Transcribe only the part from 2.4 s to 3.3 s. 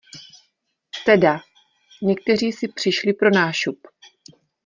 si přišli pro